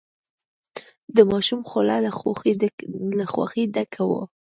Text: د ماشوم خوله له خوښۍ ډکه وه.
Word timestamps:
د 1.15 1.17
ماشوم 1.31 1.61
خوله 1.69 1.95
له 3.19 3.25
خوښۍ 3.33 3.63
ډکه 3.75 4.03
وه. 4.09 4.21